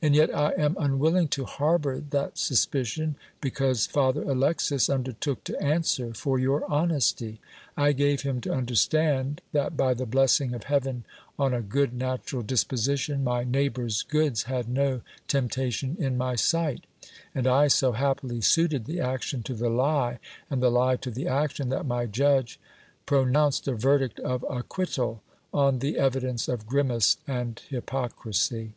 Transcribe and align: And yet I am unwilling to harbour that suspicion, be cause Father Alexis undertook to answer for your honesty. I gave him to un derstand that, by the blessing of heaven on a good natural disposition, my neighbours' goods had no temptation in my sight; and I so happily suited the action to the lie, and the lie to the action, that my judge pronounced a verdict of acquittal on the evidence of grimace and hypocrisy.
And 0.00 0.14
yet 0.14 0.32
I 0.32 0.52
am 0.52 0.76
unwilling 0.78 1.26
to 1.28 1.44
harbour 1.44 1.98
that 1.98 2.38
suspicion, 2.38 3.16
be 3.40 3.50
cause 3.50 3.84
Father 3.84 4.22
Alexis 4.22 4.88
undertook 4.88 5.42
to 5.44 5.60
answer 5.60 6.14
for 6.14 6.38
your 6.38 6.62
honesty. 6.70 7.40
I 7.76 7.90
gave 7.90 8.22
him 8.22 8.40
to 8.42 8.54
un 8.54 8.64
derstand 8.66 9.38
that, 9.50 9.76
by 9.76 9.94
the 9.94 10.06
blessing 10.06 10.54
of 10.54 10.64
heaven 10.64 11.02
on 11.36 11.52
a 11.52 11.60
good 11.60 11.92
natural 11.92 12.42
disposition, 12.42 13.24
my 13.24 13.42
neighbours' 13.42 14.04
goods 14.04 14.44
had 14.44 14.68
no 14.68 15.00
temptation 15.26 15.96
in 15.98 16.16
my 16.16 16.36
sight; 16.36 16.84
and 17.34 17.48
I 17.48 17.66
so 17.66 17.90
happily 17.92 18.40
suited 18.40 18.84
the 18.84 19.00
action 19.00 19.42
to 19.42 19.54
the 19.54 19.68
lie, 19.68 20.20
and 20.48 20.62
the 20.62 20.70
lie 20.70 20.94
to 20.98 21.10
the 21.10 21.26
action, 21.26 21.70
that 21.70 21.84
my 21.86 22.06
judge 22.06 22.60
pronounced 23.04 23.66
a 23.66 23.74
verdict 23.74 24.20
of 24.20 24.44
acquittal 24.48 25.22
on 25.52 25.80
the 25.80 25.98
evidence 25.98 26.46
of 26.46 26.68
grimace 26.68 27.16
and 27.26 27.60
hypocrisy. 27.68 28.74